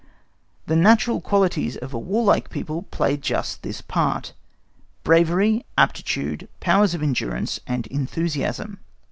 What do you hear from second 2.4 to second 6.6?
people play just this part: bravery, aptitude,